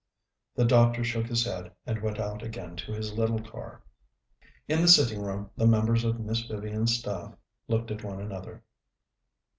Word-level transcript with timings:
The 0.55 0.65
doctor 0.65 1.03
shook 1.03 1.27
his 1.27 1.45
head 1.45 1.73
and 1.85 2.01
went 2.01 2.17
out 2.19 2.41
again 2.41 2.75
to 2.75 2.91
his 2.91 3.13
little 3.13 3.39
car. 3.39 3.83
In 4.67 4.81
the 4.81 4.87
sitting 4.87 5.21
room 5.21 5.51
the 5.55 5.67
members 5.67 6.03
of 6.03 6.19
Miss 6.19 6.41
Vivian's 6.41 6.97
staff 6.97 7.35
looked 7.67 7.91
at 7.91 8.03
one 8.03 8.19
another. 8.19 8.63